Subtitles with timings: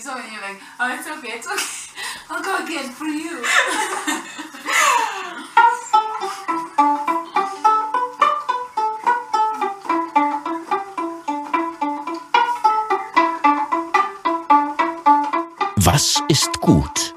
[0.00, 1.64] So when you're like, oh, it's okay, it's okay.
[2.30, 3.42] I'll go again for you.
[15.78, 17.14] Was ist gut?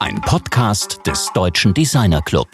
[0.00, 2.48] Ein Podcast des Deutschen Designer Club.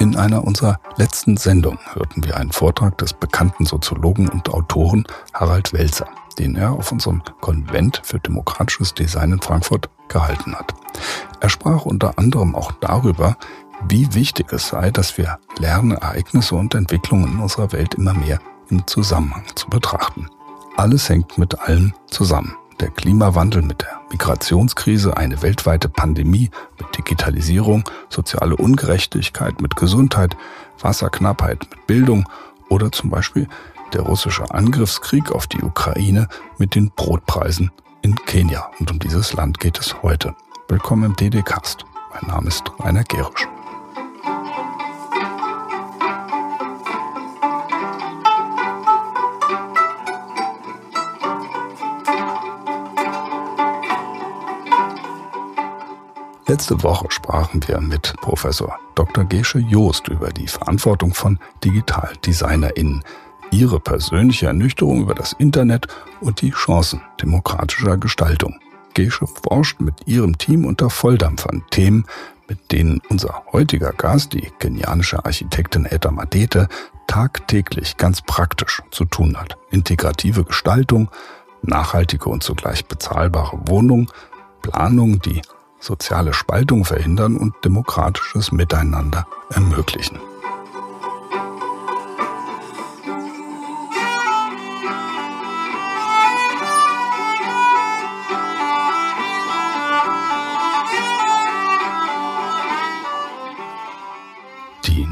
[0.00, 5.72] In einer unserer letzten Sendungen hörten wir einen Vortrag des bekannten Soziologen und Autoren Harald
[5.72, 10.74] Welzer, den er auf unserem Konvent für demokratisches Design in Frankfurt gehalten hat.
[11.40, 13.36] Er sprach unter anderem auch darüber,
[13.88, 18.38] wie wichtig es sei, dass wir lernen, Ereignisse und Entwicklungen in unserer Welt immer mehr
[18.70, 20.28] im Zusammenhang zu betrachten.
[20.76, 27.84] Alles hängt mit allem zusammen der Klimawandel mit der Migrationskrise, eine weltweite Pandemie mit Digitalisierung,
[28.08, 30.36] soziale Ungerechtigkeit mit Gesundheit,
[30.80, 32.28] Wasserknappheit mit Bildung
[32.68, 33.48] oder zum Beispiel
[33.94, 37.70] der russische Angriffskrieg auf die Ukraine mit den Brotpreisen
[38.02, 38.70] in Kenia.
[38.78, 40.34] Und um dieses Land geht es heute.
[40.68, 41.84] Willkommen im DD-Cast.
[42.12, 43.48] Mein Name ist Rainer Gerisch.
[56.46, 59.24] Letzte Woche sprachen wir mit Professor Dr.
[59.24, 63.02] Gesche Joost über die Verantwortung von DigitaldesignerInnen,
[63.54, 65.86] ihre persönliche Ernüchterung über das Internet
[66.20, 68.58] und die Chancen demokratischer Gestaltung.
[68.94, 72.04] Gesche forscht mit ihrem Team unter Volldampf an Themen,
[72.48, 76.68] mit denen unser heutiger Gast, die kenianische Architektin Etta Madete,
[77.06, 79.56] tagtäglich ganz praktisch zu tun hat.
[79.70, 81.08] Integrative Gestaltung,
[81.62, 84.10] nachhaltige und zugleich bezahlbare Wohnung,
[84.62, 85.42] Planung, die
[85.78, 90.18] soziale Spaltung verhindern und demokratisches Miteinander ermöglichen.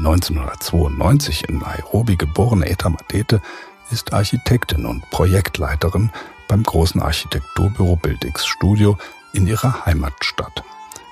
[0.05, 3.41] 1992 in Nairobi geborene Eta Matete
[3.89, 6.09] ist Architektin und Projektleiterin
[6.49, 8.97] beim großen Architekturbüro Bildix Studio
[9.31, 10.63] in ihrer Heimatstadt.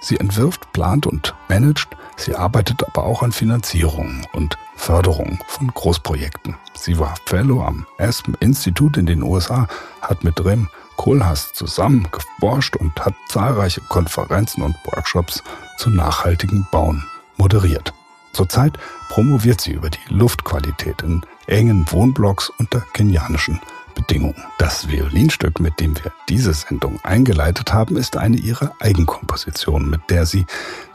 [0.01, 6.57] Sie entwirft, plant und managt, sie arbeitet aber auch an Finanzierung und Förderung von Großprojekten.
[6.73, 9.69] Sie war Fellow am Aspen Institute in den USA,
[10.01, 15.43] hat mit Rem Kohlhaas zusammen geforscht und hat zahlreiche Konferenzen und Workshops
[15.77, 17.07] zu nachhaltigem Bauen
[17.37, 17.93] moderiert.
[18.33, 18.77] Zurzeit
[19.09, 23.59] promoviert sie über die Luftqualität in engen Wohnblocks unter kenianischen
[23.93, 24.41] Bedingungen.
[24.57, 30.25] Das Violinstück, mit dem wir diese Sendung eingeleitet haben, ist eine ihrer Eigenkompositionen, mit der
[30.25, 30.45] sie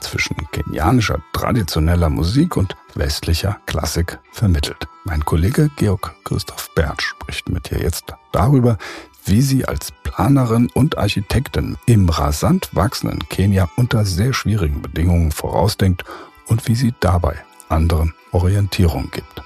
[0.01, 4.89] zwischen kenianischer traditioneller Musik und westlicher Klassik vermittelt.
[5.05, 8.79] Mein Kollege Georg Christoph Bert spricht mit ihr jetzt darüber,
[9.25, 16.05] wie sie als Planerin und Architektin im rasant wachsenden Kenia unter sehr schwierigen Bedingungen vorausdenkt
[16.49, 17.37] und wie sie dabei
[17.69, 19.43] anderen Orientierung gibt.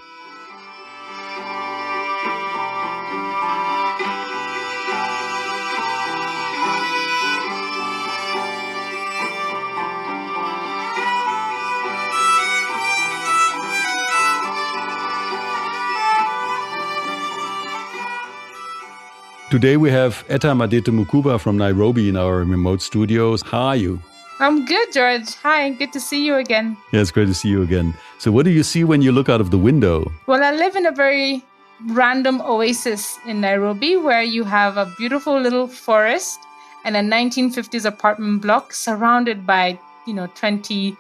[19.51, 23.43] Today we have Etta Madete Mukuba from Nairobi in our remote studios.
[23.43, 24.01] How are you?
[24.41, 25.35] I'm good, George.
[25.43, 26.77] Hi, good to see you again.
[26.93, 27.93] Yeah, it's great to see you again.
[28.19, 30.11] So, what do you see when you look out of the window?
[30.27, 31.45] Well, I live in a very
[31.89, 36.39] random oasis in Nairobi where you have a beautiful little forest
[36.85, 40.97] and a 1950s apartment block surrounded by, you know, 20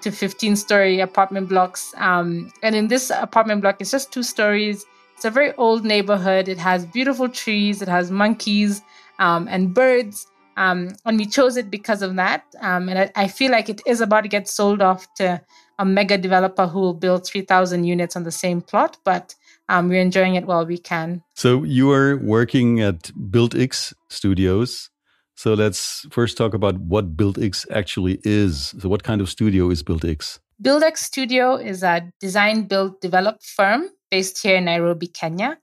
[0.00, 1.92] to 15 story apartment blocks.
[1.98, 4.86] Um, and in this apartment block, it's just two stories
[5.18, 6.46] it's a very old neighborhood.
[6.46, 8.82] It has beautiful trees, it has monkeys
[9.18, 10.28] um, and birds.
[10.58, 12.42] Um, and we chose it because of that.
[12.60, 15.40] Um, and I, I, feel like it is about to get sold off to
[15.78, 19.36] a mega developer who will build 3,000 units on the same plot, but
[19.68, 21.22] um, we're enjoying it while we can.
[21.36, 24.90] So you are working at BuildX Studios.
[25.36, 28.74] So let's first talk about what BuildX actually is.
[28.80, 30.40] So what kind of studio is BuildX?
[30.60, 35.56] BuildX Studio is a design, build, develop firm based here in Nairobi, Kenya.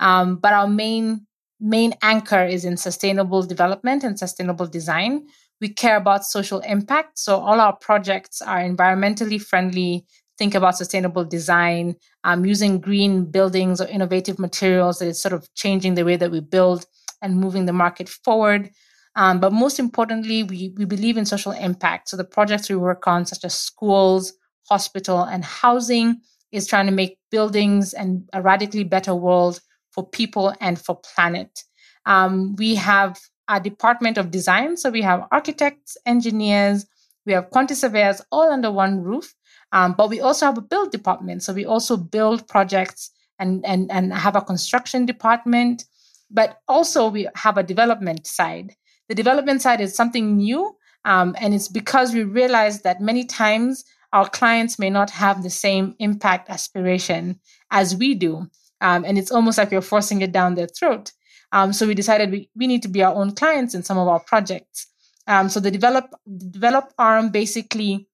[0.00, 1.26] Um, but our main
[1.60, 5.26] main anchor is in sustainable development and sustainable design.
[5.60, 10.06] We care about social impact, so all our projects are environmentally friendly.
[10.38, 15.52] Think about sustainable design, um, using green buildings or innovative materials that is sort of
[15.54, 16.86] changing the way that we build
[17.22, 18.70] and moving the market forward.
[19.16, 22.08] Um, but most importantly, we, we believe in social impact.
[22.08, 24.32] So the projects we work on, such as schools,
[24.68, 26.20] hospital, and housing,
[26.52, 29.60] is trying to make buildings and a radically better world
[29.98, 31.64] for people and for planet.
[32.06, 33.18] Um, we have
[33.48, 34.76] a department of design.
[34.76, 36.86] So we have architects, engineers,
[37.26, 39.34] we have quantity surveyors all under one roof.
[39.72, 41.42] Um, but we also have a build department.
[41.42, 43.10] So we also build projects
[43.40, 45.84] and, and, and have a construction department.
[46.30, 48.76] But also we have a development side.
[49.08, 50.76] The development side is something new.
[51.04, 55.50] Um, and it's because we realize that many times our clients may not have the
[55.50, 57.40] same impact aspiration
[57.72, 58.48] as we do.
[58.80, 61.12] Um, and it's almost like we're forcing it down their throat.
[61.52, 64.08] Um, so we decided we, we need to be our own clients in some of
[64.08, 64.86] our projects.
[65.26, 68.08] Um, so the develop the develop arm basically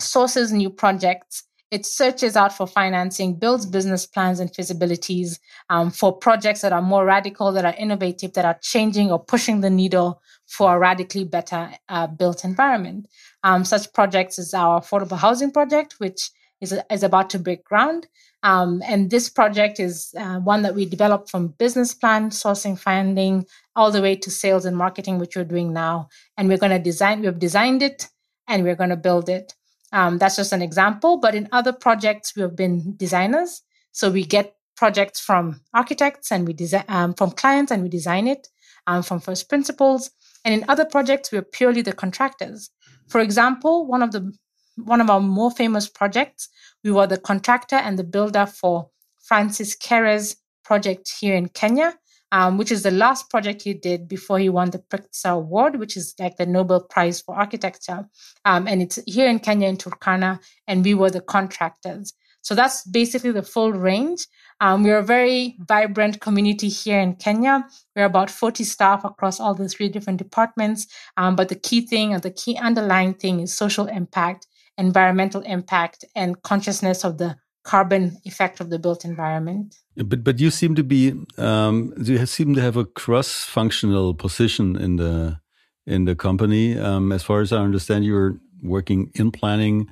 [0.00, 1.44] sources new projects.
[1.70, 6.82] It searches out for financing, builds business plans and feasibilities um, for projects that are
[6.82, 11.24] more radical, that are innovative, that are changing or pushing the needle for a radically
[11.24, 13.08] better uh, built environment.
[13.42, 16.30] Um, such projects is our affordable housing project, which
[16.60, 18.06] is, is about to break ground.
[18.42, 23.46] Um, and this project is uh, one that we developed from business plan, sourcing, funding,
[23.74, 26.08] all the way to sales and marketing, which we're doing now.
[26.36, 28.08] And we're going to design, we've designed it
[28.48, 29.54] and we're going to build it.
[29.92, 31.18] Um, that's just an example.
[31.18, 33.62] But in other projects, we have been designers.
[33.92, 38.28] So we get projects from architects and we design um, from clients and we design
[38.28, 38.48] it
[38.86, 40.10] um, from first principles.
[40.44, 42.70] And in other projects, we're purely the contractors.
[43.08, 44.32] For example, one of the
[44.76, 46.48] one of our more famous projects
[46.86, 48.88] we were the contractor and the builder for
[49.18, 51.98] Francis Kere's project here in Kenya,
[52.30, 55.96] um, which is the last project he did before he won the Pritzker Award, which
[55.96, 58.08] is like the Nobel Prize for Architecture.
[58.44, 62.12] Um, and it's here in Kenya in Turkana, and we were the contractors.
[62.42, 64.28] So that's basically the full range.
[64.60, 67.66] Um, we're a very vibrant community here in Kenya.
[67.96, 70.86] We're about 40 staff across all the three different departments.
[71.16, 74.46] Um, but the key thing and the key underlying thing is social impact
[74.78, 79.76] environmental impact and consciousness of the carbon effect of the built environment.
[79.96, 84.76] But but you seem to be um, you seem to have a cross functional position
[84.76, 85.40] in the
[85.86, 86.78] in the company.
[86.78, 89.88] Um, as far as I understand, you're working in planning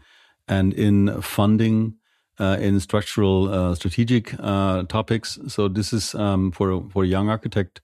[0.49, 1.97] and in funding.
[2.41, 7.29] Uh, in structural uh, strategic uh, topics, so this is um, for for a young
[7.29, 7.81] architect.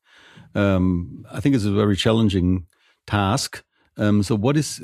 [0.57, 2.67] Um, I think it's a very challenging
[3.07, 3.63] task
[4.01, 4.83] um, so what is,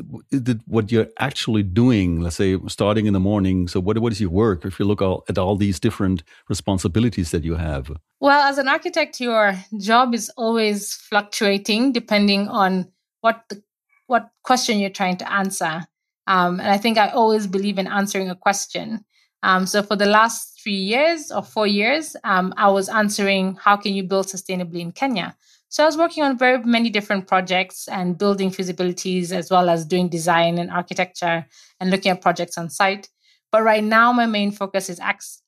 [0.66, 2.20] what you're actually doing?
[2.20, 3.66] Let's say starting in the morning.
[3.66, 4.66] So what what is your work?
[4.66, 7.90] If you look all, at all these different responsibilities that you have.
[8.20, 12.92] Well, as an architect, your job is always fluctuating depending on
[13.22, 13.62] what the,
[14.06, 15.86] what question you're trying to answer.
[16.26, 19.02] Um, and I think I always believe in answering a question.
[19.42, 23.76] Um, so for the last three years or four years, um, I was answering how
[23.76, 25.36] can you build sustainably in Kenya.
[25.76, 29.84] So I was working on very many different projects and building feasibilities as well as
[29.84, 31.44] doing design and architecture
[31.78, 33.10] and looking at projects on site.
[33.52, 34.98] But right now, my main focus is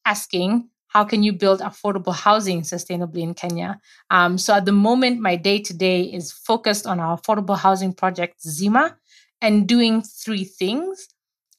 [0.04, 3.80] asking how can you build affordable housing sustainably in Kenya?
[4.10, 7.94] Um, so at the moment, my day to day is focused on our affordable housing
[7.94, 8.98] project, Zima,
[9.40, 11.08] and doing three things.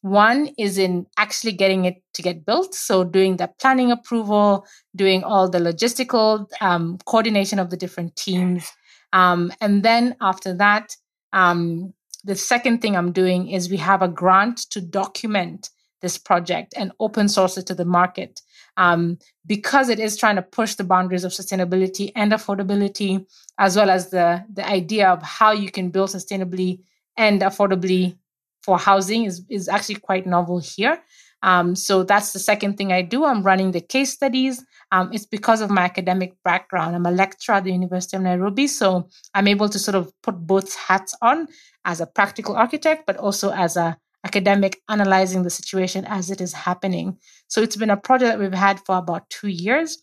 [0.01, 2.73] One is in actually getting it to get built.
[2.73, 4.65] So doing the planning approval,
[4.95, 8.71] doing all the logistical um, coordination of the different teams.
[9.11, 10.95] Um, and then after that,
[11.33, 11.93] um,
[12.23, 15.69] the second thing I'm doing is we have a grant to document
[16.01, 18.41] this project and open source it to the market.
[18.77, 23.25] Um, because it is trying to push the boundaries of sustainability and affordability,
[23.57, 26.79] as well as the, the idea of how you can build sustainably
[27.17, 28.17] and affordably
[28.63, 31.01] for housing is, is actually quite novel here.
[31.41, 33.23] Um, so that's the second thing I do.
[33.23, 34.63] I'm running the case studies.
[34.91, 36.95] Um, it's because of my academic background.
[36.95, 40.35] I'm a lecturer at the University of Nairobi, so I'm able to sort of put
[40.35, 41.47] both hats on
[41.85, 46.51] as a practical architect, but also as a academic analyzing the situation as it is
[46.51, 47.17] happening.
[47.47, 49.97] So it's been a project that we've had for about two years,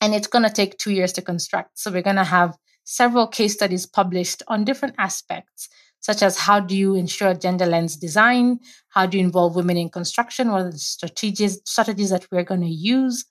[0.00, 1.78] and it's going to take two years to construct.
[1.78, 5.68] So we're going to have several case studies published on different aspects
[6.04, 8.60] such as how do you ensure gender lens design?
[8.90, 10.50] How do you involve women in construction?
[10.50, 13.24] What are the strategies, strategies that we're going to use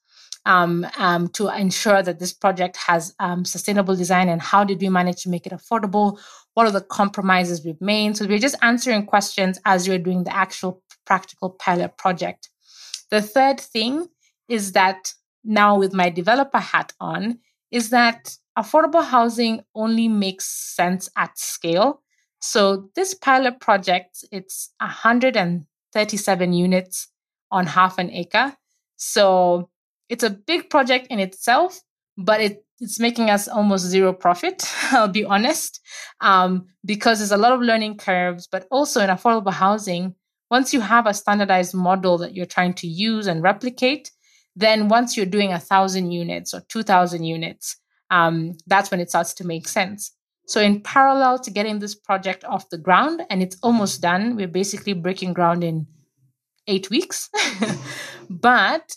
[0.47, 4.27] um, um, to ensure that this project has um, sustainable design?
[4.27, 6.19] And how did we manage to make it affordable?
[6.55, 8.17] What are the compromises we've made?
[8.17, 12.49] So we're just answering questions as you're doing the actual practical pilot project.
[13.11, 14.07] The third thing
[14.49, 15.13] is that
[15.43, 17.37] now with my developer hat on,
[17.69, 22.02] is that affordable housing only makes sense at scale
[22.43, 27.07] so this pilot project, it's 137 units
[27.49, 28.57] on half an acre.
[28.97, 29.69] So
[30.09, 31.79] it's a big project in itself,
[32.17, 35.79] but it, it's making us almost zero profit, I'll be honest,
[36.19, 40.13] um, because there's a lot of learning curves, but also in affordable housing,
[40.51, 44.11] once you have a standardized model that you're trying to use and replicate,
[44.53, 47.77] then once you're doing a thousand units or 2000 units,
[48.11, 50.11] um, that's when it starts to make sense.
[50.45, 54.47] So, in parallel to getting this project off the ground, and it's almost done, we're
[54.47, 55.87] basically breaking ground in
[56.67, 57.29] eight weeks.
[58.29, 58.91] but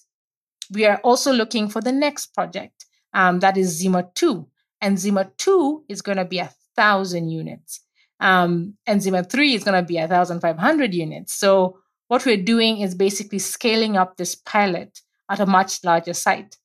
[0.73, 2.87] we are also looking for the next project
[3.17, 4.47] um, that is Zima 2.
[4.83, 7.81] And Zima 2 is going to be a thousand units.
[8.21, 11.33] Um, and Zima 3 is going to be a 1,500 units.
[11.35, 16.57] So, what we're doing is basically scaling up this pilot at a much larger site.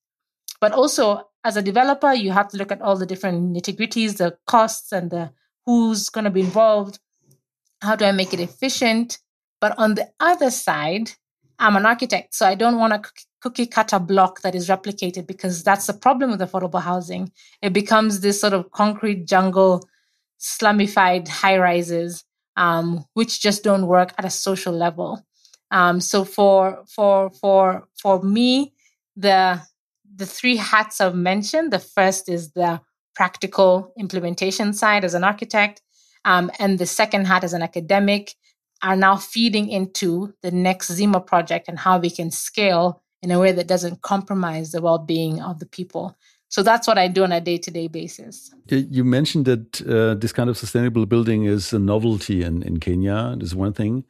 [0.60, 4.18] But also, as a developer, you have to look at all the different nitty gritties,
[4.18, 5.32] the costs, and the
[5.66, 7.00] who's going to be involved.
[7.82, 9.20] How do I make it efficient?
[9.60, 11.12] But on the other side,
[11.60, 13.02] I'm an architect, so I don't want a
[13.42, 17.32] cookie cutter block that is replicated because that's the problem with affordable housing.
[17.62, 19.88] It becomes this sort of concrete jungle,
[20.40, 22.24] slumified high rises,
[22.56, 25.24] um, which just don't work at a social level.
[25.70, 28.74] Um, so for for for for me,
[29.16, 29.62] the
[30.16, 31.72] the three hats I've mentioned.
[31.72, 32.82] The first is the
[33.16, 35.82] practical implementation side as an architect,
[36.26, 38.36] um, and the second hat as an academic
[38.84, 43.40] are now feeding into the next Zima project and how we can scale in a
[43.40, 46.18] way that doesn't compromise the well-being of the people.
[46.50, 48.52] So that's what I do on a day-to-day basis.
[48.68, 53.38] You mentioned that uh, this kind of sustainable building is a novelty in, in Kenya.
[53.40, 54.04] Is one thing.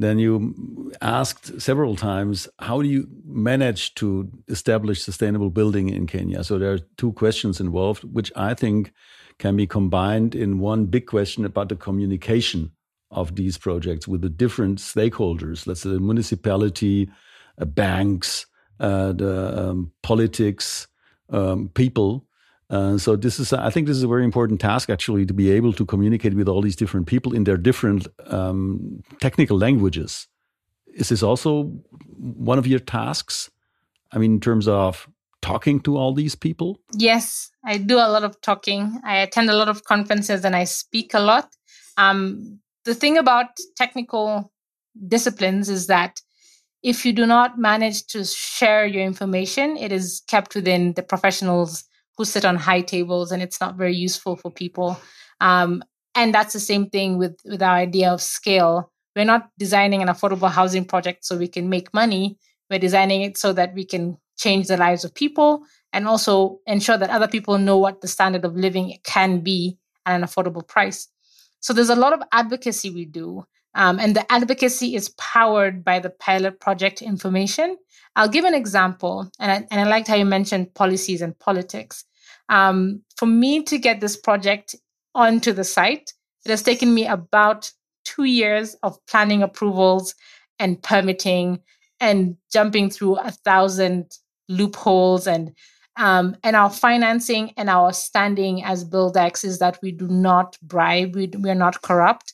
[0.00, 6.42] Then you asked several times, how do you manage to establish sustainable building in Kenya?
[6.42, 8.92] So there are two questions involved, which I think
[9.38, 12.70] can be combined in one big question about the communication
[13.10, 15.66] of these projects with the different stakeholders.
[15.66, 17.10] Let's say the municipality,
[17.60, 18.46] uh, banks,
[18.78, 20.88] uh, the um, politics,
[21.28, 22.26] um, people.
[22.70, 25.50] Uh, so this is, I think, this is a very important task actually to be
[25.50, 30.28] able to communicate with all these different people in their different um, technical languages.
[30.86, 31.64] Is this also
[32.16, 33.50] one of your tasks?
[34.12, 35.08] I mean, in terms of
[35.42, 36.78] talking to all these people?
[36.94, 39.00] Yes, I do a lot of talking.
[39.04, 41.50] I attend a lot of conferences and I speak a lot.
[41.96, 44.52] Um, the thing about technical
[45.08, 46.20] disciplines is that
[46.82, 51.84] if you do not manage to share your information, it is kept within the professionals
[52.20, 55.00] who sit on high tables and it's not very useful for people.
[55.40, 55.82] Um,
[56.14, 58.92] and that's the same thing with, with our idea of scale.
[59.16, 62.36] We're not designing an affordable housing project so we can make money.
[62.68, 65.62] We're designing it so that we can change the lives of people
[65.94, 70.14] and also ensure that other people know what the standard of living can be at
[70.14, 71.08] an affordable price.
[71.60, 73.46] So there's a lot of advocacy we do.
[73.74, 77.78] Um, and the advocacy is powered by the pilot project information.
[78.14, 82.04] I'll give an example, and I, and I liked how you mentioned policies and politics.
[82.50, 84.74] Um, for me to get this project
[85.14, 86.12] onto the site,
[86.44, 87.70] it has taken me about
[88.04, 90.14] two years of planning approvals
[90.58, 91.60] and permitting
[92.00, 95.54] and jumping through a thousand loopholes and
[95.96, 101.14] um, and our financing and our standing as BuildX is that we do not bribe,
[101.14, 102.32] we, we are not corrupt.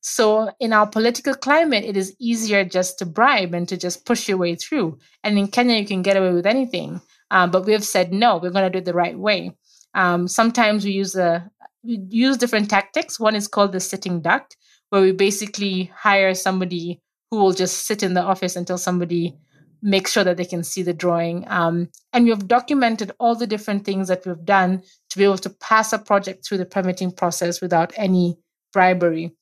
[0.00, 4.28] So in our political climate, it is easier just to bribe and to just push
[4.28, 4.98] your way through.
[5.22, 7.00] And in Kenya, you can get away with anything.
[7.30, 9.52] Um, but we have said no, we're going to do it the right way.
[9.94, 11.50] Um, sometimes we use a
[11.82, 13.20] we use different tactics.
[13.20, 14.50] One is called the sitting duck,
[14.90, 17.00] where we basically hire somebody
[17.30, 19.36] who will just sit in the office until somebody
[19.82, 21.44] makes sure that they can see the drawing.
[21.46, 25.38] Um, and we have documented all the different things that we've done to be able
[25.38, 28.38] to pass a project through the permitting process without any
[28.72, 29.36] bribery.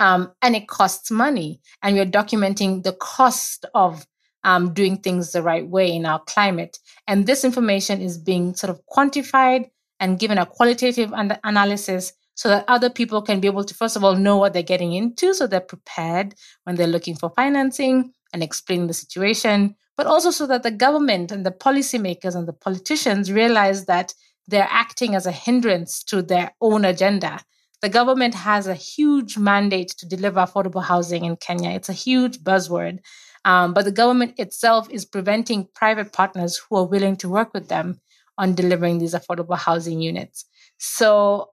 [0.00, 1.60] Um, and it costs money.
[1.80, 4.04] And we're documenting the cost of
[4.44, 6.78] um, doing things the right way in our climate.
[7.06, 9.70] And this information is being sort of quantified
[10.00, 13.96] and given a qualitative an- analysis so that other people can be able to, first
[13.96, 16.34] of all, know what they're getting into so they're prepared
[16.64, 21.30] when they're looking for financing and explain the situation, but also so that the government
[21.30, 24.14] and the policymakers and the politicians realize that
[24.48, 27.40] they're acting as a hindrance to their own agenda.
[27.82, 31.70] The government has a huge mandate to deliver affordable housing in Kenya.
[31.70, 33.00] It's a huge buzzword.
[33.44, 37.68] Um, but the government itself is preventing private partners who are willing to work with
[37.68, 38.00] them
[38.38, 40.44] on delivering these affordable housing units.
[40.78, 41.50] So,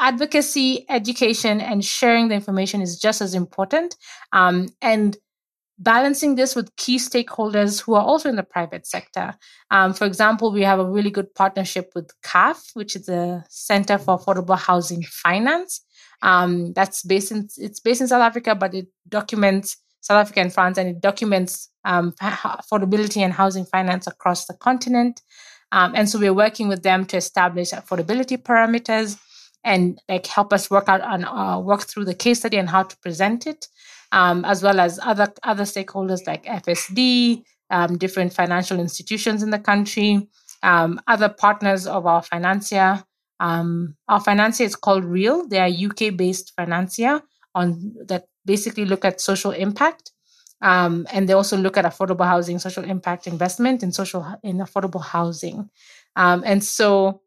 [0.00, 3.96] advocacy, education, and sharing the information is just as important.
[4.32, 5.16] Um, and
[5.78, 9.34] balancing this with key stakeholders who are also in the private sector.
[9.70, 13.98] Um, for example, we have a really good partnership with CAF, which is the Center
[13.98, 15.84] for Affordable Housing Finance.
[16.22, 20.52] Um, that's based in it's based in South Africa, but it documents South Africa and
[20.52, 25.22] France, and it documents um, affordability and housing finance across the continent.
[25.72, 29.18] Um, and so we're working with them to establish affordability parameters
[29.64, 32.82] and like help us work out and uh, work through the case study and how
[32.82, 33.66] to present it,
[34.12, 39.58] um, as well as other other stakeholders like FSD, um, different financial institutions in the
[39.58, 40.28] country,
[40.64, 43.04] Um, other partners of our financier,
[43.38, 45.46] um, our financier is called Reall.
[45.48, 47.20] They are UK based financier
[47.54, 50.12] on that basically look at social impact.
[50.60, 55.02] Um, and they also look at affordable housing, social impact investment in social in affordable
[55.02, 55.68] housing.
[56.16, 57.20] Um, and so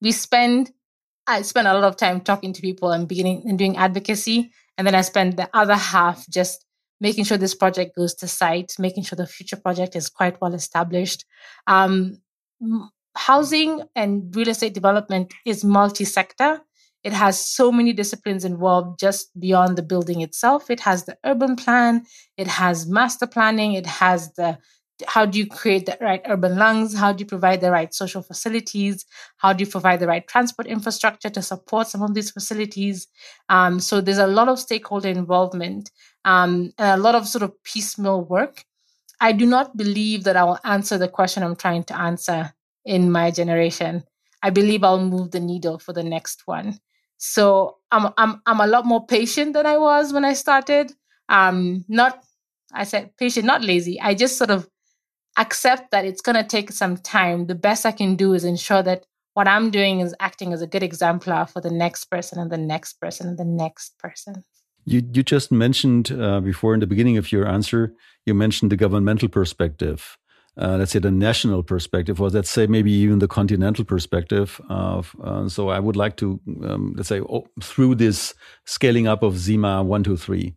[0.00, 0.72] we spend
[1.26, 4.52] I spend a lot of time talking to people and beginning and doing advocacy.
[4.76, 6.64] And then I spend the other half just
[7.00, 10.54] making sure this project goes to site, making sure the future project is quite well
[10.54, 11.24] established.
[11.66, 12.18] Um,
[13.16, 16.60] housing and real estate development is multi-sector.
[17.04, 20.70] It has so many disciplines involved just beyond the building itself.
[20.70, 22.04] It has the urban plan,
[22.36, 24.58] it has master planning, it has the
[25.06, 26.96] how do you create the right urban lungs?
[26.96, 29.04] How do you provide the right social facilities?
[29.38, 33.08] How do you provide the right transport infrastructure to support some of these facilities?
[33.48, 35.90] Um, so there's a lot of stakeholder involvement
[36.24, 38.64] um, and a lot of sort of piecemeal work.
[39.20, 42.52] I do not believe that I will answer the question I'm trying to answer
[42.84, 44.04] in my generation.
[44.42, 46.78] I believe I'll move the needle for the next one.
[47.24, 50.92] So I'm I'm I'm a lot more patient than I was when I started.
[51.28, 52.24] Um, not
[52.74, 54.00] I said patient, not lazy.
[54.00, 54.68] I just sort of
[55.38, 57.46] accept that it's going to take some time.
[57.46, 60.66] The best I can do is ensure that what I'm doing is acting as a
[60.66, 64.42] good exemplar for the next person and the next person and the next person.
[64.84, 67.94] You you just mentioned uh, before in the beginning of your answer,
[68.26, 70.18] you mentioned the governmental perspective.
[70.60, 74.60] Uh, let's say the national perspective, or let's say maybe even the continental perspective.
[74.68, 78.34] Of, uh, so I would like to um, let's say oh, through this
[78.66, 80.54] scaling up of ZIMA one two three.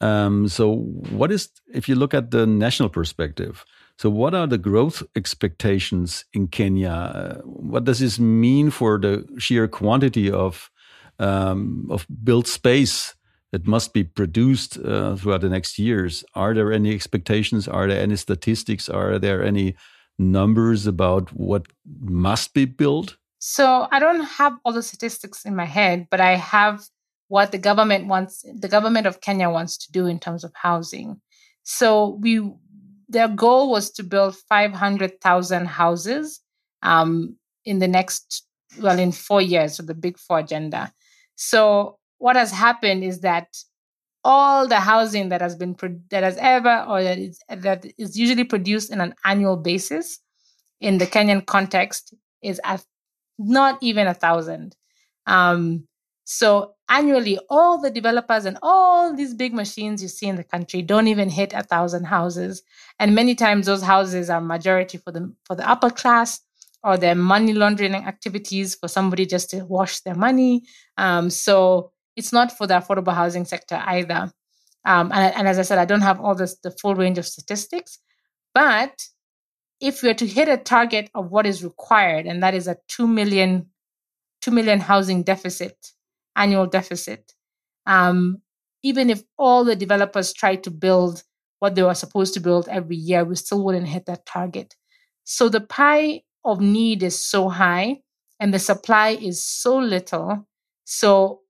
[0.00, 0.76] Um, so
[1.10, 3.64] what is if you look at the national perspective?
[3.98, 6.90] So, what are the growth expectations in Kenya?
[6.90, 10.70] Uh, what does this mean for the sheer quantity of
[11.18, 13.14] um, of built space
[13.52, 16.24] that must be produced uh, throughout the next years?
[16.34, 17.66] Are there any expectations?
[17.68, 18.88] Are there any statistics?
[18.88, 19.74] Are there any
[20.18, 21.66] numbers about what
[22.00, 23.16] must be built?
[23.40, 26.84] So, I don't have all the statistics in my head, but I have
[27.28, 28.44] what the government wants.
[28.52, 31.20] The government of Kenya wants to do in terms of housing.
[31.62, 32.50] So we
[33.08, 36.40] their goal was to build 500,000 houses
[36.82, 38.46] um, in the next,
[38.80, 40.92] well, in four years, so the Big Four agenda.
[41.34, 43.56] So what has happened is that
[44.24, 45.76] all the housing that has been
[46.10, 50.18] that has ever or that is, that is usually produced in an annual basis
[50.80, 52.60] in the Kenyan context is
[53.38, 54.76] not even a thousand.
[55.26, 55.86] Um,
[56.24, 60.82] so annually, all the developers and all these big machines you see in the country
[60.82, 62.62] don't even hit a thousand houses.
[62.98, 66.40] And many times those houses are majority for the for the upper class
[66.84, 70.64] or their money laundering activities for somebody just to wash their money.
[70.96, 74.32] Um, so it's not for the affordable housing sector either.
[74.84, 77.26] Um, and, and, as I said, I don't have all this, the full range of
[77.26, 77.98] statistics.
[78.54, 79.06] But
[79.80, 82.76] if we are to hit a target of what is required, and that is a
[82.88, 83.66] 2 million,
[84.42, 85.76] 2 million housing deficit
[86.36, 87.32] annual deficit.
[87.86, 88.38] Um,
[88.82, 91.22] even if all the developers tried to build
[91.58, 94.74] what they were supposed to build every year, we still wouldn't hit that target.
[95.24, 97.98] So the pie of need is so high
[98.40, 100.46] and the supply is so little.
[100.84, 101.42] So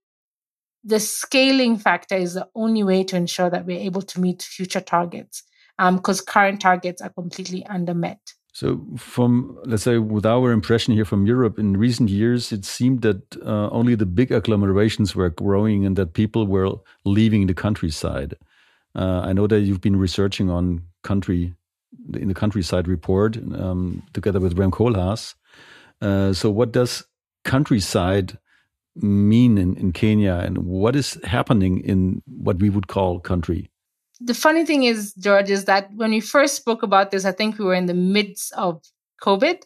[0.88, 4.80] the scaling factor is the only way to ensure that we're able to meet future
[4.80, 5.42] targets
[5.76, 8.18] because um, current targets are completely undermet.
[8.52, 13.02] So, from let's say, with our impression here from Europe, in recent years, it seemed
[13.02, 16.72] that uh, only the big agglomerations were growing and that people were
[17.04, 18.34] leaving the countryside.
[18.96, 21.54] Uh, I know that you've been researching on country
[22.14, 25.34] in the countryside report um, together with Rem Koolhaas.
[26.00, 27.04] Uh, so, what does
[27.44, 28.38] countryside
[29.02, 33.70] mean in, in Kenya, and what is happening in what we would call country?
[34.20, 37.58] the funny thing is, George, is that when we first spoke about this, I think
[37.58, 38.82] we were in the midst of
[39.22, 39.62] COVID.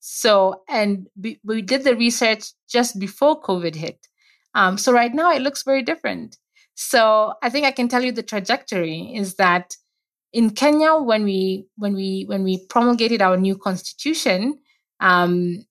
[0.00, 4.06] So, and we, we did the research just before COVID hit.
[4.54, 6.36] Um, so right now it looks very different.
[6.74, 9.74] So I think I can tell you the trajectory is that
[10.32, 14.58] in Kenya, when we when we when we promulgated our new constitution,
[15.00, 15.64] um,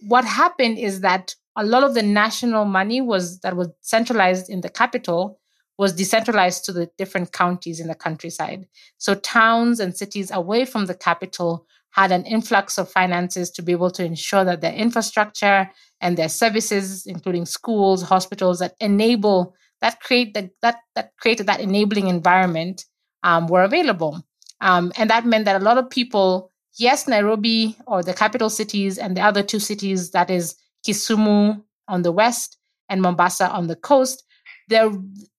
[0.00, 4.60] what happened is that a lot of the national money was that was centralized in
[4.60, 5.40] the capital
[5.76, 8.66] was decentralized to the different counties in the countryside.
[8.98, 13.72] So towns and cities away from the capital had an influx of finances to be
[13.72, 20.00] able to ensure that their infrastructure and their services, including schools, hospitals, that enable that
[20.00, 22.84] create the, that that created that enabling environment
[23.22, 24.22] um, were available.
[24.60, 28.98] Um, and that meant that a lot of people, yes, Nairobi or the capital cities
[28.98, 33.76] and the other two cities, that is Kisumu on the west and Mombasa on the
[33.76, 34.24] coast,
[34.68, 34.90] they're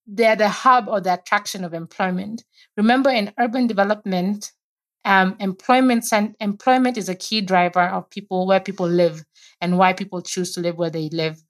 [0.07, 2.43] they're the hub or the attraction of employment.
[2.77, 4.51] Remember, in urban development
[5.05, 6.05] um, employment
[6.39, 9.23] employment is a key driver of people where people live
[9.61, 11.41] and why people choose to live where they live.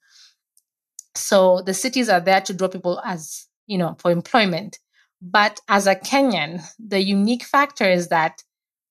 [1.15, 4.77] So the cities are there to draw people as you know for employment.
[5.21, 8.43] But as a Kenyan, the unique factor is that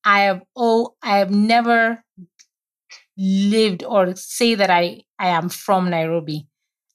[0.02, 2.02] I have oh I have never
[3.16, 6.46] lived or say that I I am from Nairobi.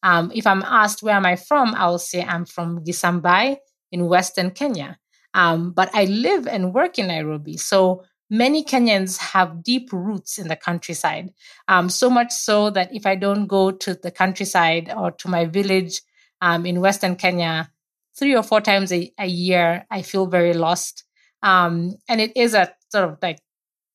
[0.04, 3.58] Um, if I'm asked where am I from, I'll say I'm from Gisambai
[3.92, 4.98] in Western Kenya.
[5.34, 7.58] Um, but I live and work in Nairobi.
[7.58, 11.30] So many Kenyans have deep roots in the countryside.
[11.68, 15.46] Um, so much so that if I don't go to the countryside or to my
[15.46, 16.02] village
[16.42, 17.70] um, in Western Kenya
[18.18, 21.04] three or four times a, a year, I feel very lost.
[21.42, 23.40] Um, and it is a sort of like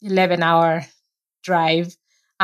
[0.02, 0.84] 11 hour
[1.42, 1.94] drive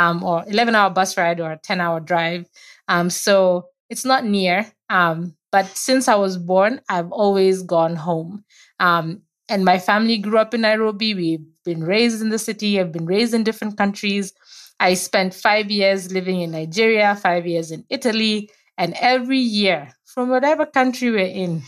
[0.01, 2.47] um, or 11 hour bus ride or a 10 hour drive.
[2.89, 4.67] Um, so it's not near.
[4.89, 8.45] Um, but since I was born, I've always gone home.
[8.79, 11.15] Um, and my family grew up in Nairobi.
[11.15, 12.81] We've been raised in the city.
[12.81, 14.33] I've been raised in different countries.
[14.79, 18.49] I spent five years living in Nigeria, five years in Italy.
[18.79, 21.63] And every year, from whatever country we're in,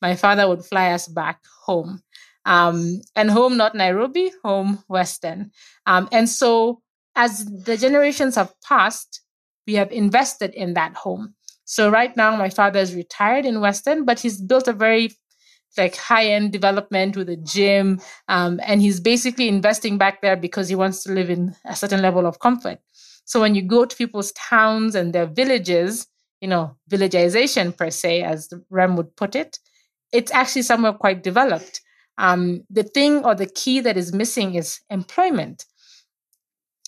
[0.00, 2.00] my father would fly us back home.
[2.46, 5.50] Um, and home, not Nairobi, home Western.
[5.86, 6.82] Um, and so
[7.16, 9.20] as the generations have passed,
[9.66, 11.34] we have invested in that home.
[11.64, 15.10] So right now, my father is retired in Western, but he's built a very
[15.76, 20.68] like high end development with a gym, um, and he's basically investing back there because
[20.68, 22.78] he wants to live in a certain level of comfort.
[23.24, 26.06] So when you go to people's towns and their villages,
[26.40, 29.58] you know, villagization per se, as Rem would put it,
[30.12, 31.80] it's actually somewhere quite developed.
[32.18, 35.64] Um, the thing or the key that is missing is employment.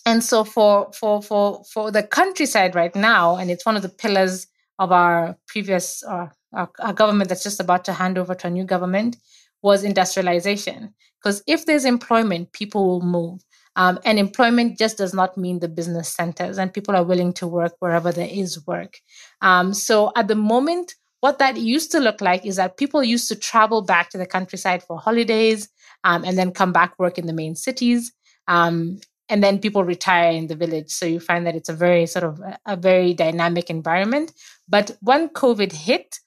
[0.06, 3.88] And so for for for for the countryside right now, and it's one of the
[3.88, 4.46] pillars
[4.78, 8.50] of our previous uh, our, our government that's just about to hand over to a
[8.50, 9.16] new government
[9.62, 10.94] was industrialization.
[11.18, 13.44] Because if there's employment, people will move.
[13.74, 17.46] Um, and employment just does not mean the business centers, and people are willing to
[17.48, 19.00] work wherever there is work.
[19.42, 23.26] Um, so at the moment, what that used to look like is that people used
[23.28, 25.68] to travel back to the countryside for holidays
[26.04, 28.12] um, and then come back work in the main cities.
[28.46, 30.90] Um, and then people retire in the village.
[30.90, 34.32] So you find that it's a very sort of a, very dynamic environment.
[34.68, 36.20] But when covid hit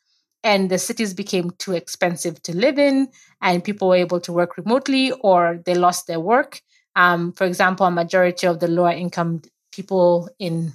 [0.44, 3.10] and the cities became too expensive to live in
[3.42, 6.62] and people were able to work remotely or they lost their work.
[6.96, 10.74] Um, for example a majority of the lower income people in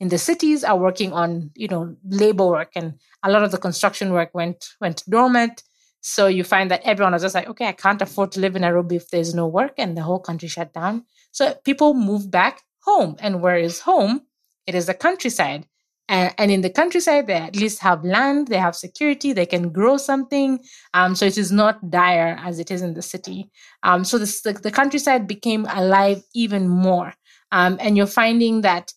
[0.00, 3.58] in the cities are working on you know labor work and a lot of the
[3.58, 5.62] construction work went went dormant.
[6.04, 8.62] So you find that everyone was just like okay i can't afford to live in
[8.62, 12.62] nairobi if there's no work and the whole country shut down so people move back
[12.82, 13.16] home.
[13.18, 14.22] And where is home?
[14.66, 15.66] It is the countryside.
[16.08, 19.70] And, and in the countryside, they at least have land, they have security, they can
[19.70, 20.60] grow something.
[20.94, 23.50] Um, so it is not dire as it is in the city.
[23.82, 27.14] Um, so this, the, the countryside became alive even more.
[27.50, 28.92] Um, and you're finding that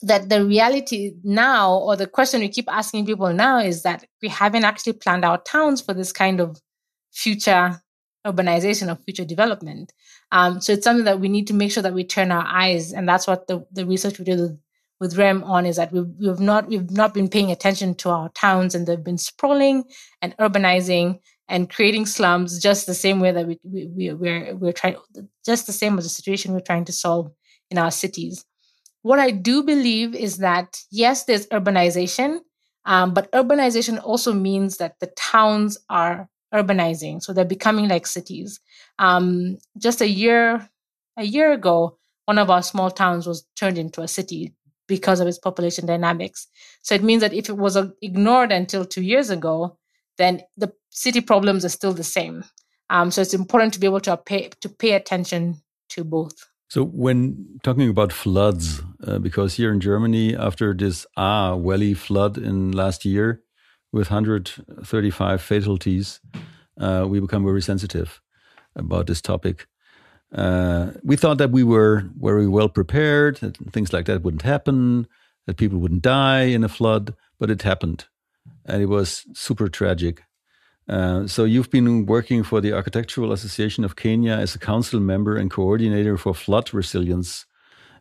[0.00, 4.28] that the reality now or the question we keep asking people now is that we
[4.28, 6.60] haven't actually planned our towns for this kind of
[7.12, 7.82] future
[8.24, 9.92] urbanization of future development.
[10.30, 12.92] Um, so it's something that we need to make sure that we turn our eyes,
[12.92, 14.58] and that's what the, the research we did with,
[15.00, 18.28] with REM on is that we've, we've not we've not been paying attention to our
[18.30, 19.84] towns, and they've been sprawling
[20.20, 24.72] and urbanizing and creating slums just the same way that we, we, we we're we're
[24.72, 24.96] trying
[25.46, 27.32] just the same as the situation we're trying to solve
[27.70, 28.44] in our cities.
[29.02, 32.40] What I do believe is that yes, there's urbanization,
[32.84, 37.22] um, but urbanization also means that the towns are urbanizing.
[37.22, 38.60] So they're becoming like cities.
[38.98, 40.68] Um, just a year,
[41.16, 44.54] a year ago, one of our small towns was turned into a city
[44.86, 46.46] because of its population dynamics.
[46.82, 49.78] So it means that if it was uh, ignored until two years ago,
[50.16, 52.44] then the city problems are still the same.
[52.90, 56.34] Um, so it's important to be able to pay to pay attention to both.
[56.70, 62.36] So when talking about floods, uh, because here in Germany, after this Ah Valley flood
[62.36, 63.42] in last year,
[63.92, 66.20] with 135 fatalities,
[66.80, 68.20] uh, we become very sensitive
[68.76, 69.66] about this topic.
[70.32, 75.06] Uh, we thought that we were very well prepared, that things like that wouldn't happen,
[75.46, 78.06] that people wouldn't die in a flood, but it happened.
[78.66, 80.22] And it was super tragic.
[80.88, 85.36] Uh, so you've been working for the Architectural Association of Kenya as a council member
[85.36, 87.46] and coordinator for flood resilience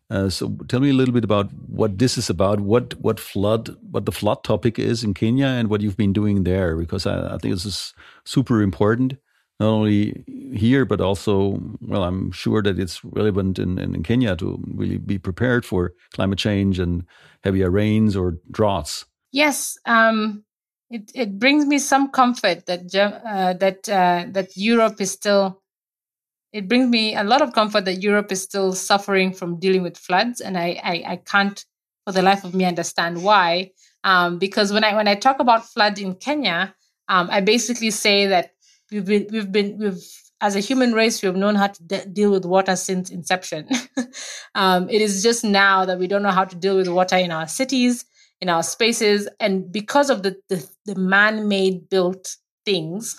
[0.10, 3.76] uh, so tell me a little bit about what this is about, what what flood,
[3.92, 7.36] what the flood topic is in Kenya, and what you've been doing there, because I,
[7.36, 7.94] I think this is
[8.24, 9.18] super important,
[9.60, 10.24] not only
[10.56, 14.98] here but also, well, I'm sure that it's relevant in, in, in Kenya to really
[14.98, 17.04] be prepared for climate change and
[17.44, 19.06] heavier rains or droughts.
[19.34, 20.46] Yes, um,
[20.90, 25.62] it it brings me some comfort that uh, that uh, that Europe is still
[26.54, 29.98] it brings me a lot of comfort that Europe is still suffering from dealing with
[29.98, 31.64] floods, and I I, I can't
[32.06, 33.72] for the life of me understand why.
[34.04, 36.74] Um, because when I when I talk about flood in Kenya,
[37.10, 38.52] um, I basically say that
[38.92, 40.02] we've been we've been we've
[40.40, 43.68] as a human race we have known how to de- deal with water since inception.
[44.56, 47.32] um, it is just now that we don't know how to deal with water in
[47.32, 48.06] our cities,
[48.40, 53.18] in our spaces, and because of the the, the man-made built things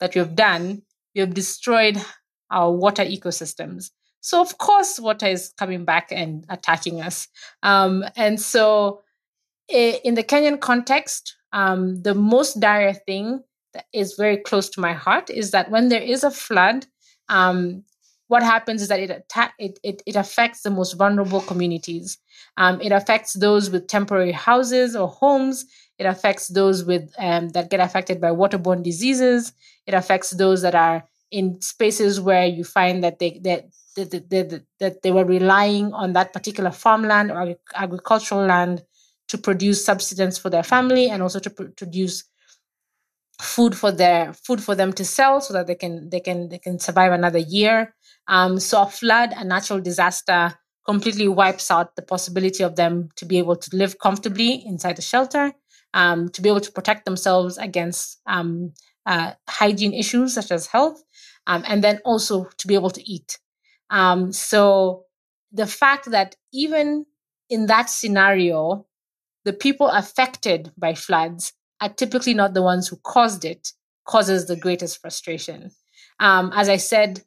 [0.00, 0.82] that we have done,
[1.14, 2.02] we have destroyed
[2.54, 3.90] our water ecosystems.
[4.20, 7.28] So of course, water is coming back and attacking us.
[7.62, 9.02] Um, and so,
[9.68, 13.42] in the Kenyan context, um, the most dire thing
[13.74, 16.86] that is very close to my heart is that when there is a flood,
[17.28, 17.84] um,
[18.28, 22.18] what happens is that it, attack, it, it, it affects the most vulnerable communities.
[22.56, 25.66] Um, it affects those with temporary houses or homes.
[25.98, 29.52] It affects those with um, that get affected by waterborne diseases.
[29.86, 33.64] It affects those that are in spaces where you find that they that
[33.96, 38.82] that, that, that they were relying on that particular farmland or agricultural land
[39.28, 42.24] to produce subsistence for their family and also to produce
[43.40, 46.58] food for their food for them to sell so that they can they can they
[46.58, 47.94] can survive another year.
[48.28, 50.54] Um, so a flood a natural disaster
[50.86, 55.02] completely wipes out the possibility of them to be able to live comfortably inside the
[55.02, 55.52] shelter
[55.94, 58.72] um, to be able to protect themselves against um,
[59.06, 61.02] uh, hygiene issues such as health
[61.46, 63.38] um, and then also to be able to eat
[63.90, 65.04] um, so
[65.52, 67.06] the fact that even
[67.48, 68.86] in that scenario
[69.44, 73.72] the people affected by floods are typically not the ones who caused it,
[74.06, 75.70] causes the greatest frustration.
[76.18, 77.22] Um, as I said,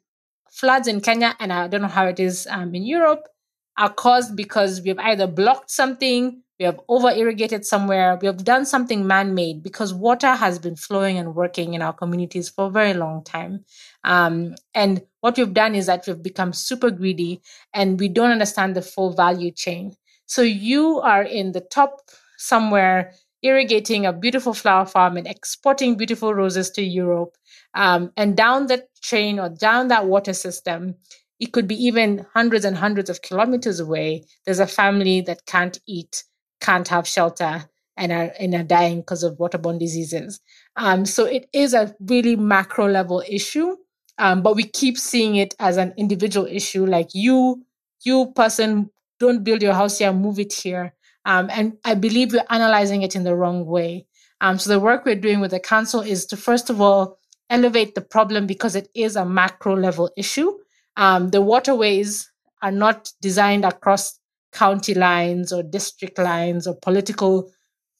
[0.50, 3.28] floods in Kenya, and I don't know how it is um, in Europe,
[3.76, 8.44] are caused because we have either blocked something, we have over irrigated somewhere, we have
[8.44, 12.66] done something man made because water has been flowing and working in our communities for
[12.66, 13.64] a very long time.
[14.04, 17.40] Um, and what we've done is that we've become super greedy
[17.72, 19.94] and we don't understand the full value chain.
[20.26, 22.02] So you are in the top
[22.38, 27.36] somewhere irrigating a beautiful flower farm and exporting beautiful roses to Europe.
[27.74, 30.96] Um, and down that chain or down that water system,
[31.38, 34.24] it could be even hundreds and hundreds of kilometers away.
[34.44, 36.24] There's a family that can't eat,
[36.60, 37.64] can't have shelter,
[37.96, 40.40] and are, and are dying because of waterborne diseases.
[40.76, 43.76] Um, so it is a really macro level issue,
[44.18, 46.86] um, but we keep seeing it as an individual issue.
[46.86, 47.64] Like you,
[48.04, 50.94] you person, don't build your house here, move it here.
[51.24, 54.06] Um, and I believe we're analyzing it in the wrong way.
[54.40, 57.18] Um, so the work we're doing with the council is to first of all
[57.50, 60.56] elevate the problem because it is a macro level issue.
[60.96, 62.30] Um, the waterways
[62.62, 64.18] are not designed across
[64.58, 67.50] county lines or district lines or political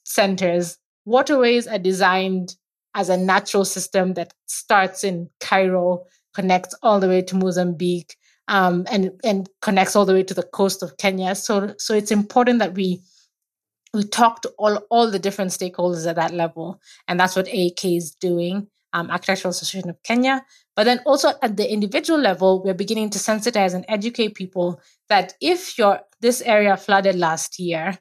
[0.04, 0.76] centers.
[1.04, 2.56] Waterways are designed
[2.94, 8.16] as a natural system that starts in Cairo, connects all the way to Mozambique,
[8.48, 11.34] um, and and connects all the way to the coast of Kenya.
[11.34, 13.02] So so it's important that we
[13.94, 16.80] we talk to all, all the different stakeholders at that level.
[17.06, 20.44] And that's what AK is doing, um, Architectural Association of Kenya.
[20.76, 25.34] But then also at the individual level, we're beginning to sensitize and educate people that
[25.40, 27.98] if your this area flooded last year,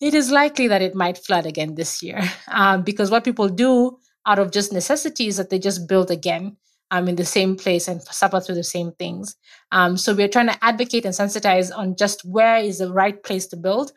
[0.00, 2.20] it is likely that it might flood again this year.
[2.48, 6.56] Um, because what people do out of just necessity is that they just build again
[6.90, 9.36] um, in the same place and suffer through the same things.
[9.72, 13.46] Um, so we're trying to advocate and sensitize on just where is the right place
[13.48, 13.92] to build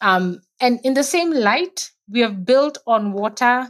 [0.00, 3.68] um, and in the same light, we have built on water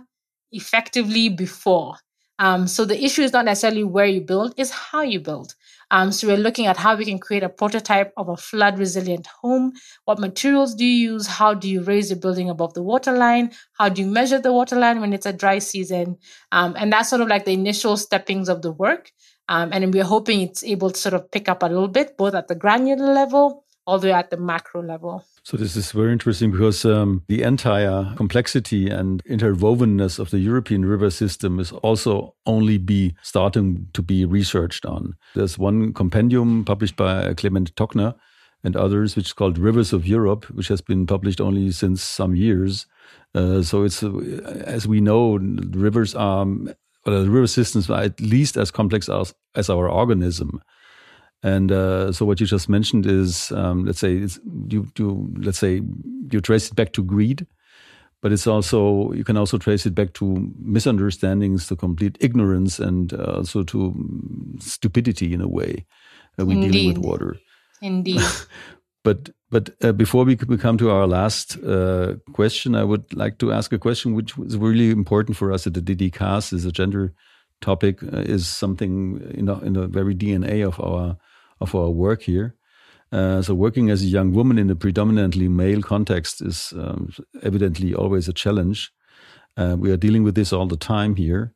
[0.53, 1.97] effectively before.
[2.39, 5.55] Um, so the issue is not necessarily where you build, is how you build.
[5.91, 9.27] Um, so we're looking at how we can create a prototype of a flood resilient
[9.27, 9.73] home.
[10.05, 11.27] What materials do you use?
[11.27, 13.53] How do you raise your building above the water line?
[13.75, 16.19] How do you measure the water line when it's a dry season?
[16.53, 19.11] Um, and that's sort of like the initial steppings of the work.
[19.49, 22.35] Um, and we're hoping it's able to sort of pick up a little bit, both
[22.35, 25.25] at the granular level, all the way at the macro level.
[25.43, 30.85] So this is very interesting because um, the entire complexity and interwovenness of the European
[30.85, 35.17] river system is also only be starting to be researched on.
[35.35, 38.15] There's one compendium published by Klement Tockner
[38.63, 42.37] and others, which is called Rivers of Europe, which has been published only since some
[42.37, 42.87] years.
[43.35, 44.13] Uh, so it's uh,
[44.67, 45.37] as we know,
[45.73, 46.47] rivers are
[47.07, 50.63] well, the river systems are at least as complex as, as our organism.
[51.43, 54.27] And uh, so what you just mentioned is, um, let's say,
[54.69, 55.81] you, you, let's say
[56.31, 57.47] you trace it back to greed,
[58.21, 63.15] but it's also you can also trace it back to misunderstandings, to complete ignorance, and
[63.15, 63.95] uh, also to
[64.59, 65.87] stupidity in a way.
[66.39, 67.37] Uh, we dealing with water.
[67.81, 68.21] Indeed.
[69.03, 73.39] but but uh, before we, we come to our last uh, question, I would like
[73.39, 76.73] to ask a question which is really important for us at the DD is a
[76.73, 77.15] gender
[77.61, 81.17] topic uh, is something in the, in the very DNA of our
[81.61, 82.55] of our work here.
[83.13, 87.95] Uh, so working as a young woman in a predominantly male context is um, evidently
[87.95, 88.93] always a challenge.
[89.57, 91.53] Uh, we are dealing with this all the time here,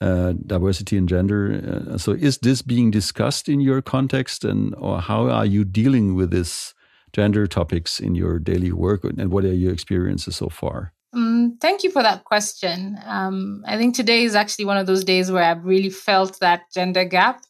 [0.00, 1.86] uh, diversity and gender.
[1.88, 6.16] Uh, so is this being discussed in your context, and or how are you dealing
[6.16, 6.74] with this
[7.12, 10.92] gender topics in your daily work, and what are your experiences so far?
[11.12, 12.98] Um, thank you for that question.
[13.06, 16.62] Um, I think today is actually one of those days where I've really felt that
[16.74, 17.42] gender gap.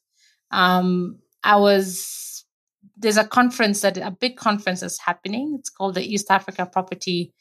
[0.52, 2.44] Um, I was
[2.96, 5.56] there's a conference that a big conference is happening.
[5.58, 7.32] It's called the East Africa Property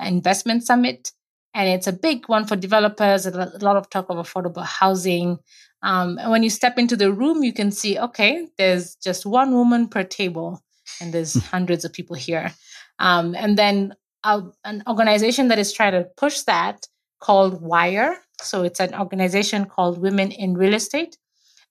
[0.00, 1.12] Investment Summit,
[1.54, 3.26] and it's a big one for developers.
[3.26, 5.38] A lot of talk of affordable housing.
[5.82, 9.52] Um, and when you step into the room, you can see, okay, there's just one
[9.52, 10.62] woman per table,
[11.00, 11.40] and there's hmm.
[11.40, 12.52] hundreds of people here.
[12.98, 13.94] Um, and then
[14.24, 16.86] uh, an organization that is trying to push that
[17.20, 18.16] called Wire.
[18.40, 21.16] So it's an organization called Women in Real Estate.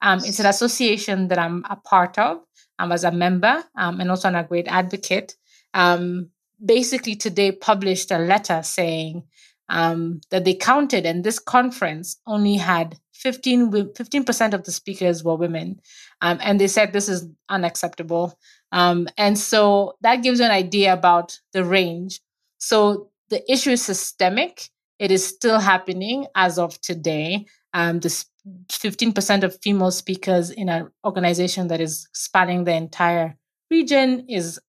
[0.02, 2.40] Um, it's an association that I'm a part of
[2.78, 5.36] um, as a member um, and also a great advocate,
[5.74, 6.30] um,
[6.64, 9.24] basically today published a letter saying
[9.68, 15.36] um, that they counted and this conference only had 15, 15% of the speakers were
[15.36, 15.80] women.
[16.22, 18.38] Um, and they said this is unacceptable.
[18.72, 22.22] And so that gives you an idea about the range.
[22.60, 24.70] So the issue is systemic.
[25.00, 27.46] It is still happening as of today.
[27.74, 28.26] Um, the
[28.70, 33.38] 15% of female speakers in an organization that is spanning the entire
[33.70, 34.60] region is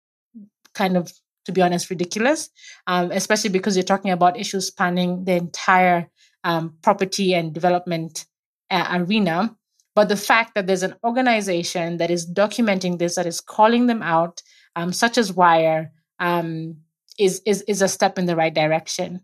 [0.75, 1.13] kind of,
[1.47, 2.51] to be honest, ridiculous,
[2.87, 6.09] um, especially because you're talking about issues spanning the entire
[6.45, 8.27] um, property and development
[8.71, 9.57] uh, arena.
[9.95, 14.03] But the fact that there's an organization that is documenting this, that is calling them
[14.03, 14.43] out,
[14.77, 16.77] um, such as Wire, um,
[17.19, 19.21] is, is, is a step in the right direction.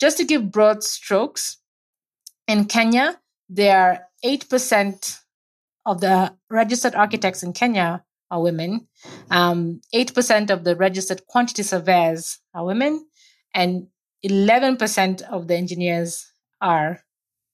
[0.00, 1.58] Just to give broad strokes,
[2.46, 5.20] in Kenya, there are 8%
[5.84, 8.88] of the registered architects in Kenya are women.
[9.30, 13.06] Um, 8% of the registered quantity surveyors are women.
[13.54, 13.88] And
[14.24, 16.26] 11% of the engineers
[16.60, 17.00] are,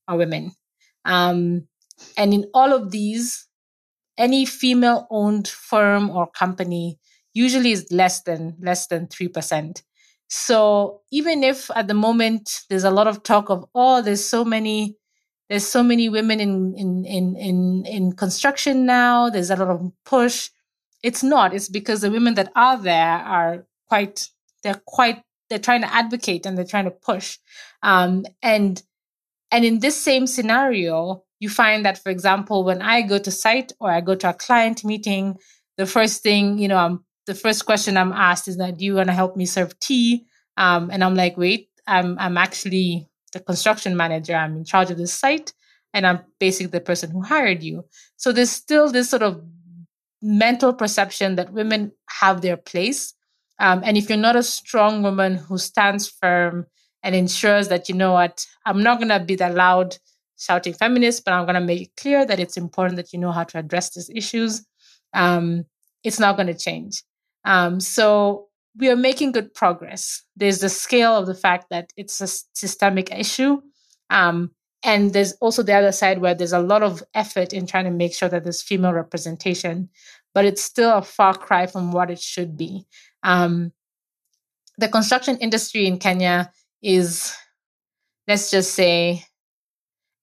[0.08, 0.52] are women.
[1.04, 1.68] Um,
[2.16, 3.46] and in all of these,
[4.18, 6.98] any female owned firm or company
[7.34, 9.82] usually is less than less than 3%.
[10.28, 14.44] So even if at the moment there's a lot of talk of, oh, there's so
[14.44, 14.96] many
[15.52, 19.28] there's so many women in, in, in, in, in construction now.
[19.28, 20.48] There's a lot of push.
[21.02, 21.52] It's not.
[21.52, 24.30] It's because the women that are there are quite,
[24.62, 27.36] they're quite, they're trying to advocate and they're trying to push.
[27.82, 28.82] Um, and,
[29.50, 33.72] and in this same scenario, you find that, for example, when I go to site
[33.78, 35.36] or I go to a client meeting,
[35.76, 38.94] the first thing, you know, I'm, the first question I'm asked is that, do you
[38.96, 40.26] want to help me serve tea?
[40.56, 44.34] Um, and I'm like, wait, I'm, I'm actually the construction manager.
[44.34, 45.52] I'm in charge of this site
[45.94, 47.84] and I'm basically the person who hired you.
[48.16, 49.42] So there's still this sort of
[50.20, 53.14] mental perception that women have their place.
[53.58, 56.66] Um, and if you're not a strong woman who stands firm
[57.02, 59.96] and ensures that, you know what, I'm not going to be the loud
[60.38, 63.32] shouting feminist, but I'm going to make it clear that it's important that you know
[63.32, 64.66] how to address these issues,
[65.14, 65.64] um,
[66.02, 67.02] it's not going to change.
[67.44, 70.22] Um, so we are making good progress.
[70.36, 73.60] There's the scale of the fact that it's a systemic issue.
[74.10, 74.52] Um,
[74.84, 77.90] and there's also the other side where there's a lot of effort in trying to
[77.90, 79.88] make sure that there's female representation,
[80.34, 82.84] but it's still a far cry from what it should be.
[83.22, 83.72] Um,
[84.78, 86.50] the construction industry in Kenya
[86.82, 87.32] is,
[88.26, 89.24] let's just say,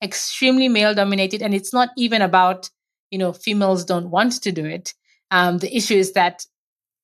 [0.03, 1.41] extremely male dominated.
[1.41, 2.69] And it's not even about,
[3.11, 4.93] you know, females don't want to do it.
[5.31, 6.45] Um, the issue is that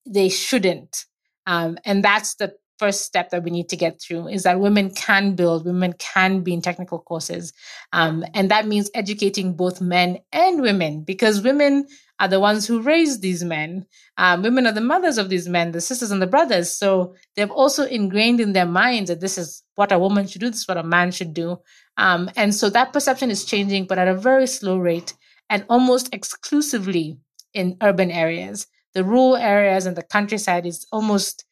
[0.06, 1.06] they shouldn't.
[1.48, 4.90] Um, and that's the first step that we need to get through is that women
[4.90, 7.54] can build, women can be in technical courses.
[7.94, 11.88] Um, and that means educating both men and women because women
[12.20, 13.86] are the ones who raise these men.
[14.18, 16.72] Um, women are the mothers of these men, the sisters and the brothers.
[16.72, 20.50] So they've also ingrained in their minds that this is what a woman should do,
[20.50, 21.58] this is what a man should do.
[21.98, 25.14] Um, and so that perception is changing, but at a very slow rate
[25.50, 27.18] and almost exclusively
[27.54, 31.46] in urban areas the rural areas and the countryside is almost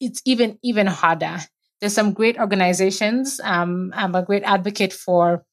[0.00, 1.38] it's even even harder.
[1.80, 3.38] There's some great organizations.
[3.44, 5.44] Um, I'm a great advocate for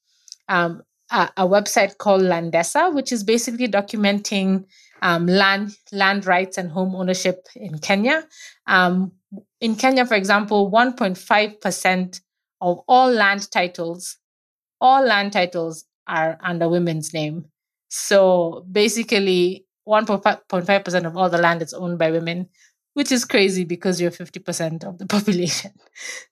[0.47, 4.65] um, a, a, website called Landesa, which is basically documenting
[5.01, 8.25] um, land land rights and home ownership in Kenya.
[8.67, 9.11] Um,
[9.59, 12.21] in Kenya, for example, 1.5 percent
[12.61, 14.17] of all land titles,
[14.79, 17.45] all land titles are under women's name.
[17.89, 22.49] So basically, 1.5% of all the land is owned by women.
[22.93, 25.71] which is crazy because you're 50% of the population.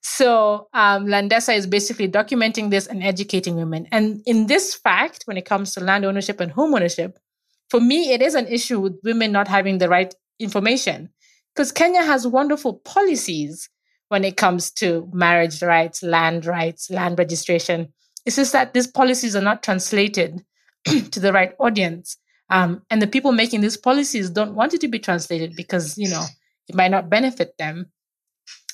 [0.00, 3.88] So um, Landesa is basically documenting this and educating women.
[3.90, 7.18] And in this fact, when it comes to land ownership and home ownership,
[7.68, 11.08] for me, it is an issue with women not having the right information
[11.54, 13.68] because Kenya has wonderful policies
[14.08, 17.92] when it comes to marriage rights, land rights, land registration.
[18.26, 20.44] It's just that these policies are not translated
[20.84, 22.16] to the right audience.
[22.52, 26.10] Um, and the people making these policies don't want it to be translated because, you
[26.10, 26.22] know,
[26.68, 27.86] it might not benefit them.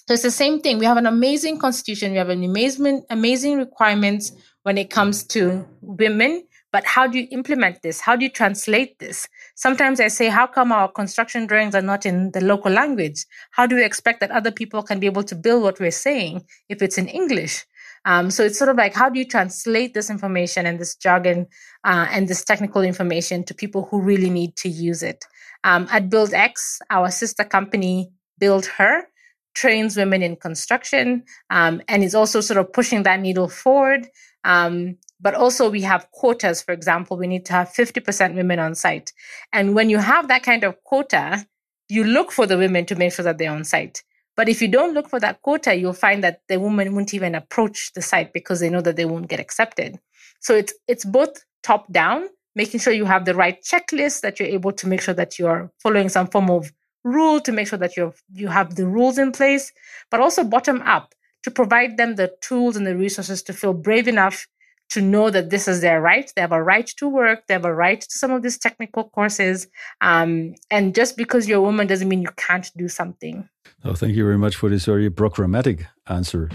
[0.08, 0.78] So it's the same thing.
[0.78, 2.10] We have an amazing constitution.
[2.10, 4.32] We have an amazing, amazing requirements
[4.64, 6.44] when it comes to women.
[6.72, 8.00] But how do you implement this?
[8.00, 9.28] How do you translate this?
[9.54, 13.26] Sometimes I say, how come our construction drawings are not in the local language?
[13.52, 16.44] How do we expect that other people can be able to build what we're saying
[16.68, 17.64] if it's in English?
[18.05, 21.46] Um, so it's sort of like, how do you translate this information and this jargon
[21.84, 25.24] uh, and this technical information to people who really need to use it?
[25.64, 29.09] Um, at BuildX, our sister company, Buildher,
[29.55, 34.07] trains women in construction um, and is also sort of pushing that needle forward.
[34.44, 36.62] Um, but also, we have quotas.
[36.62, 39.12] For example, we need to have 50% women on site.
[39.53, 41.44] And when you have that kind of quota,
[41.88, 44.05] you look for the women to make sure that they're on site.
[44.39, 47.34] But if you don't look for that quota, you'll find that the women won't even
[47.34, 49.99] approach the site because they know that they won't get accepted.
[50.39, 54.49] So it's it's both top down making sure you have the right checklist that you're
[54.49, 56.72] able to make sure that you're following some form of
[57.03, 59.72] rule to make sure that you you have the rules in place,
[60.09, 64.07] but also bottom up to provide them the tools and the resources to feel brave
[64.07, 64.47] enough
[64.91, 66.32] to know that this is their right.
[66.34, 67.47] They have a right to work.
[67.47, 69.66] They have a right to some of these technical courses.
[70.01, 73.49] Um, and just because you're a woman doesn't mean you can't do something.
[73.84, 76.51] Oh, thank you very much for this very programmatic answer.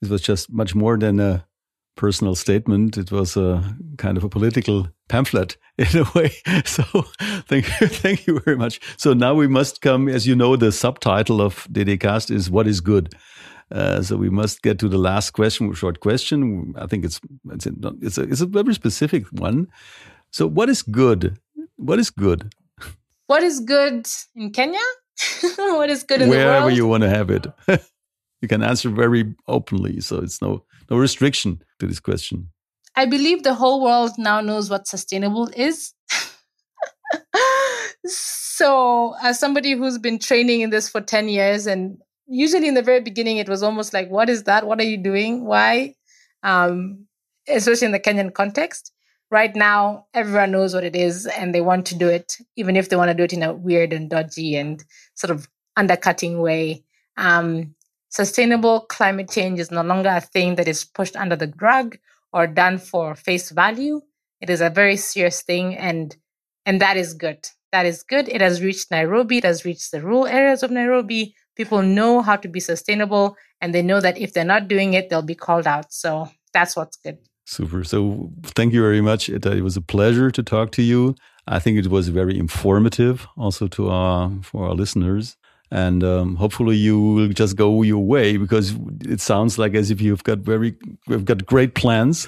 [0.00, 1.46] This was just much more than a
[1.96, 2.96] personal statement.
[2.96, 6.32] It was a kind of a political pamphlet in a way.
[6.64, 6.82] So
[7.46, 8.80] thank you, thank you very much.
[8.96, 12.80] So now we must come, as you know, the subtitle of DDcast is "What is
[12.80, 13.14] Good."
[13.70, 16.74] Uh, so we must get to the last question, short question.
[16.76, 19.68] I think it's it's a, it's a, it's a very specific one.
[20.30, 21.38] So what is good?
[21.76, 22.54] What is good?
[23.26, 24.80] What is good in Kenya?
[25.56, 26.76] what is good in Wherever the world?
[26.76, 27.46] you want to have it.
[28.42, 32.48] you can answer very openly, so it's no no restriction to this question.
[32.94, 35.94] I believe the whole world now knows what sustainable is.
[38.06, 41.98] so, as somebody who's been training in this for 10 years, and
[42.32, 44.66] usually in the very beginning, it was almost like, What is that?
[44.66, 45.44] What are you doing?
[45.44, 45.94] Why?
[46.42, 47.06] Um,
[47.48, 48.92] especially in the Kenyan context.
[49.30, 52.88] Right now, everyone knows what it is and they want to do it, even if
[52.88, 56.84] they want to do it in a weird and dodgy and sort of undercutting way.
[57.16, 57.74] Um,
[58.10, 61.96] sustainable climate change is no longer a thing that is pushed under the rug
[62.32, 64.02] or done for face value.
[64.40, 66.16] It is a very serious thing and
[66.66, 67.48] and that is good.
[67.72, 68.28] That is good.
[68.28, 71.34] It has reached Nairobi, it has reached the rural areas of Nairobi.
[71.56, 75.08] People know how to be sustainable and they know that if they're not doing it,
[75.08, 75.92] they'll be called out.
[75.92, 77.18] So that's what's good.
[77.44, 77.84] Super.
[77.84, 79.28] So thank you very much.
[79.28, 81.14] It, it was a pleasure to talk to you.
[81.46, 85.36] I think it was very informative also to our for our listeners
[85.72, 90.02] and um, hopefully you will just go your way because it sounds like as if
[90.02, 90.76] you've got very
[91.08, 92.26] you've got great plans.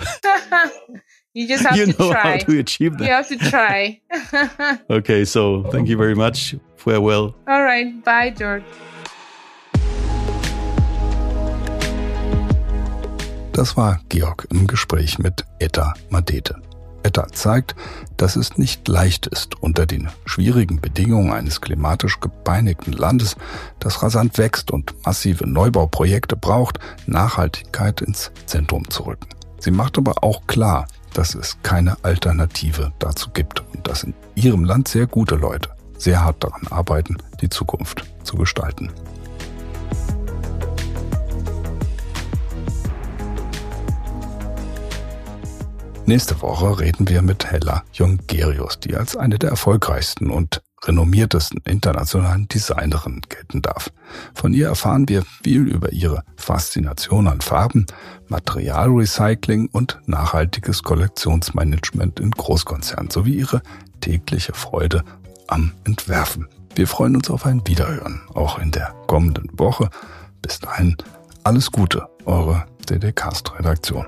[1.34, 2.22] you just have you to know try.
[2.22, 3.04] how to achieve that.
[3.04, 4.00] You have to try.
[4.90, 6.54] okay, so thank you very much.
[6.76, 7.36] Farewell.
[7.46, 8.02] All right.
[8.02, 8.64] Bye, George.
[13.54, 16.56] Das war Georg im Gespräch mit Etta Madete.
[17.04, 17.76] Etta zeigt,
[18.16, 23.36] dass es nicht leicht ist, unter den schwierigen Bedingungen eines klimatisch gepeinigten Landes,
[23.78, 29.28] das rasant wächst und massive Neubauprojekte braucht, Nachhaltigkeit ins Zentrum zu rücken.
[29.60, 34.64] Sie macht aber auch klar, dass es keine Alternative dazu gibt und dass in ihrem
[34.64, 38.90] Land sehr gute Leute sehr hart daran arbeiten, die Zukunft zu gestalten.
[46.06, 52.46] Nächste Woche reden wir mit Hella Jongerius, die als eine der erfolgreichsten und renommiertesten internationalen
[52.46, 53.90] Designerinnen gelten darf.
[54.34, 57.86] Von ihr erfahren wir viel über ihre Faszination an Farben,
[58.28, 63.62] Materialrecycling und nachhaltiges Kollektionsmanagement in Großkonzernen sowie ihre
[64.02, 65.04] tägliche Freude
[65.46, 66.48] am Entwerfen.
[66.74, 69.88] Wir freuen uns auf ein Wiederhören, auch in der kommenden Woche.
[70.42, 70.98] Bis dahin
[71.44, 74.04] alles Gute, eure DDcast-Redaktion.